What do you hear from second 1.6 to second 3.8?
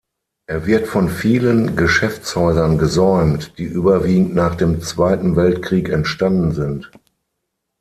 Geschäftshäusern gesäumt, die